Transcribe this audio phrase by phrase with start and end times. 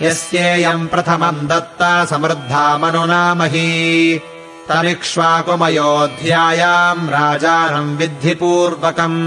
[0.02, 3.70] यस्येयम् प्रथमम् दत्ता समृद्धा मनुनामही
[4.70, 9.20] तमिक्ष्वाकुमयोऽध्यायाम् राजानम् विद्धिपूर्वकम्।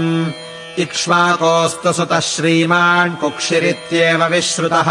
[0.83, 4.89] इक्ष्वाकोऽस्तु सुतः श्रीमान् कुक्षिरित्येव विश्रुतः।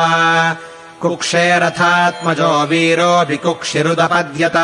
[1.03, 4.57] कुक्षेरथात्मजो वीरो विकुक्षिरुदपद्यत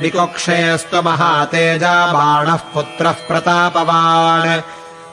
[0.00, 4.62] विकुक्षेऽस्तु महातेजा बाणः पुत्रः प्रतापवान्।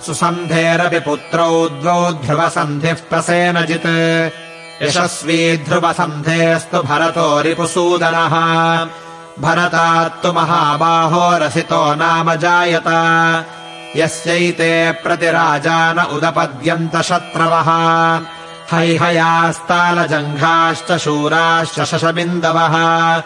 [0.06, 4.45] सुसन्धेरपि पुत्रौ द्वौ ध्रुवसन्धिः प्रसेनजित्
[4.82, 8.88] यशस्वी ध्रुवसन्धेस्तु भरतो रिपुसूदनः।
[9.40, 12.84] भरतात्तु महाबाहो रसितो नाम जायत।
[13.98, 17.72] यस्यैते प्रतिराजान उदपद्यन्त शत्रवः
[18.72, 23.20] हैहयास्तालजङ्घाश्च शूराश्च शशबिन्दवः।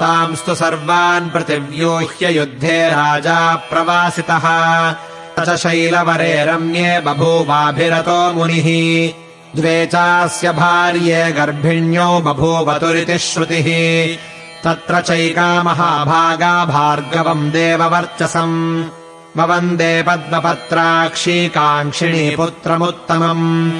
[0.00, 4.94] तांस्तु सर्वान् प्रतिव्यूह्य युद्धे राजा प्रवासितः।
[5.38, 9.23] स च शैलवरे रम्ये बभूवाभिरतो मुनिः
[9.56, 14.16] द्वे चास्य भार्ये गर्भिण्यौ बभूवतुरिति श्रुतिः।
[14.64, 18.84] तत्र चैका महाभागा भार्गवम् देववर्चसम्।
[19.36, 23.72] ववन्दे पद्मपत्राक्षी काङ्क्षिणी पुत्रमुत्तमम्।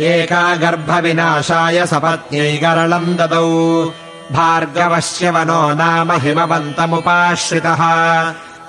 [0.00, 3.84] एका गर्भविनाशाय सपत्न्यै गरलम् ददौ।
[4.32, 7.80] भार्गवस्य वनो नाम हिमवन्तमुपाश्रितः।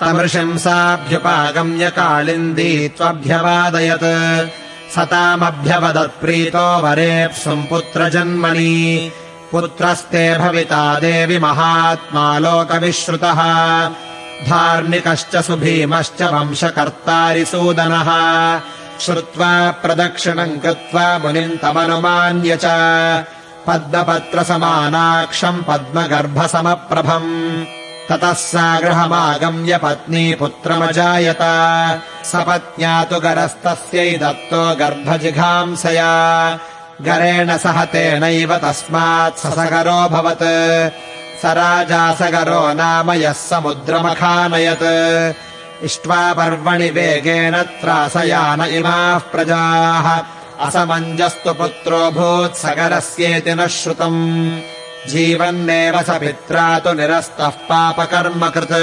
[0.01, 4.60] तमृषिम् साभ्युपागम्य कालिन्दी त्वभ्यवादयत्
[4.95, 9.11] सतामभ्यवदत्प्रीतो वरेप्सुम् पुत्रजन्मनि।
[9.51, 13.39] पुत्रस्ते भविता देवि महात्मा लोकविश्रुतः।
[14.49, 18.09] धार्मिकश्च सुभीमश्च वंशकर्तारिसूदनः
[18.99, 22.65] श्रुत्वा प्रदक्षिणम् कृत्वा मुनिम् तमनुमान्य च।
[23.67, 27.65] पद्मपत्रसमानाक्षम् पद्मगर्भसमप्रभम्
[28.09, 31.41] ततः सा गृहमागम्य पत्नी पुत्रमजायत।
[32.25, 36.11] सपत्न्या तु गरस्तस्यै दत्तो गर्भजिघांसया।
[37.01, 40.43] गरेण सह तेनैव तस्मात् ससगरोऽभवत्
[41.41, 44.83] स राजा सगरो नाम यः समुद्रमखानयत्।
[45.83, 50.07] इष्ट्वा पर्वणि वेगेन त्रासयान इमाः प्रजाः।
[50.65, 54.19] असमञ्जस्तु पुत्रो भूत्सगरस्येति न श्रुतम्
[55.09, 58.73] जीवन्नेव स पित्रा तु निरस्तः पापकर्म कृत्।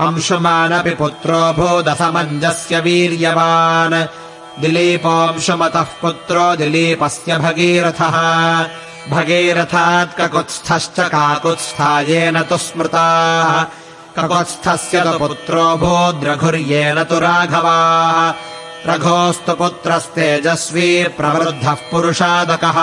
[0.00, 3.94] अंशुमानपि पुत्रो भूदसमञ्जस्य वीर्यवान्।
[4.60, 8.16] दिलीपोऽंशुमतः पुत्रो दिलीपस्य भगीरथः।
[9.10, 13.62] भगीरथात् ककुत्स्थश्च काकुत्स्थायेन तु स्मृताः।
[14.18, 18.34] ककुत्स्थस्य तु पुत्रो भूद्रघुर्येण तु राघवाः।
[18.86, 22.78] रघोस्तु पुत्रस्तेजस्वी प्रवृद्धः पुरुषादकः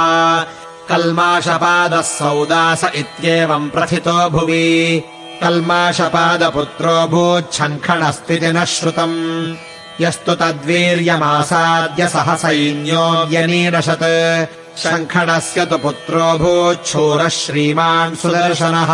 [0.89, 5.03] कल्माषपादः सौदास इत्येवम् प्रथितो भुवि।
[5.43, 9.55] कल्माषपादपुत्रो भूच्छङ्खणस्तिति न श्रुतम्।
[10.01, 14.45] यस्तु तद्वीर्यमासाद्य सह सैन्यो व्यनीरशत्।
[14.79, 18.91] शङ्खणस्य तु पुत्रो भूच्छूरः श्रीमान् सुदर्शनः।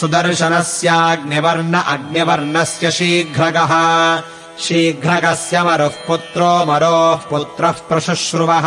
[0.00, 3.72] सुदर्शनस्याग्निवर्ण अग्निवर्णस्य शीघ्रगः।
[4.60, 8.66] शीघ्रगस्य मरुः पुत्रो मरोः पुत्रः प्रशुश्रुवः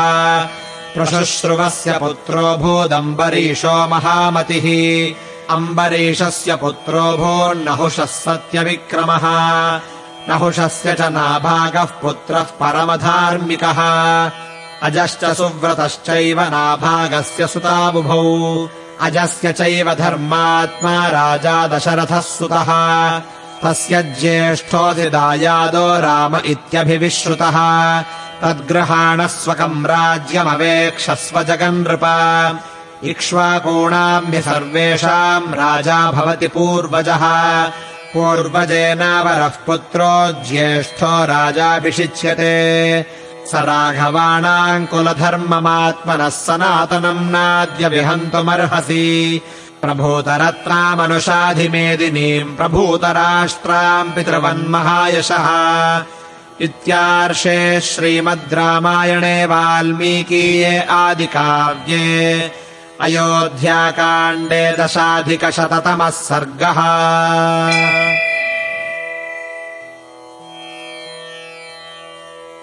[0.96, 4.68] प्रशुश्रुवस्य पुत्रो भूदम्बरीशो महामतिः।
[5.56, 9.22] अम्बरीशस्य पुत्रो भूर्नहुषः सत्यविक्रमः।
[10.30, 13.80] नहुषस्य च नाभागः पुत्रः परमधार्मिकः।
[14.84, 18.70] अजश्च सुव्रतश्चैव नाभागस्य सुताबुभौ।
[19.02, 22.70] अजस्य चैव धर्मात्मा राजा दशरथः सुतः।
[23.64, 27.58] तस्य ज्येष्ठोऽधिदायादो राम इत्यभिविश्रुतः
[28.44, 32.02] तद्ग्रहाणस्वकम् राज्यमवेक्षस्व जगन्नृप।
[33.04, 37.20] इक्ष्वाकूणाम्भि सर्वेषाम् राजा भवति पूर्वजः।
[38.14, 43.06] पूर्वजेनावरः पुत्रो ज्येष्ठो राजाभिषिच्यते।
[43.52, 49.42] स राघवाणाम् कुलधर्ममात्मनः सनातनम् नाद्य विहन्तुमर्हसि।
[49.82, 55.50] प्रभूतरत्नामनुषाधिमेदिनीम् प्रभूतराष्ट्राम् पितृवन्महायशः
[56.62, 57.60] इत्यार्षे
[57.90, 62.08] श्रीमद् रामायणे वाल्मीकीये आदिकाव्ये
[63.06, 66.80] अयोध्याकाण्डे दशाधिकशततमः सर्गः